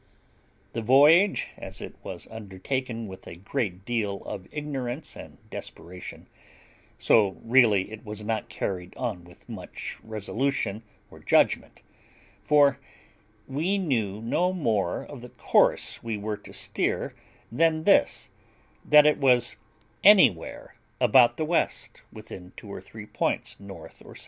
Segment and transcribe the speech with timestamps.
[0.73, 6.25] The voyage, as it was undertaken with a great deal of ignorance and desperation,
[6.97, 11.83] so really it was not carried on with much resolution or judgment;
[12.41, 12.79] for
[13.47, 17.13] we knew no more of the course we were to steer
[17.51, 18.31] than this,
[18.83, 19.55] that it was
[20.03, 23.69] anywhere about the west, within two or three points N.
[23.69, 24.01] or S.